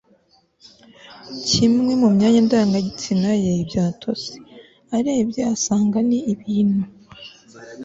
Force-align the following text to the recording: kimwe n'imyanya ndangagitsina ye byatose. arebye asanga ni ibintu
kimwe 1.49 1.91
n'imyanya 1.99 2.41
ndangagitsina 2.47 3.29
ye 3.43 3.53
byatose. 3.69 4.31
arebye 4.95 5.41
asanga 5.53 5.97
ni 6.07 6.19
ibintu 6.33 6.83